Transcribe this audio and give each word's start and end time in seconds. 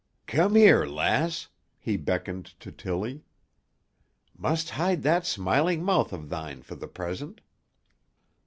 "Come 0.25 0.55
here, 0.55 0.87
lass," 0.87 1.49
he 1.77 1.95
beckoned 1.95 2.59
to 2.59 2.71
Tillie. 2.71 3.21
"Must 4.35 4.71
hide 4.71 5.03
that 5.03 5.27
smiling 5.27 5.83
mouth 5.83 6.11
of 6.11 6.29
thine 6.29 6.63
for 6.63 6.73
the 6.73 6.87
present." 6.87 7.39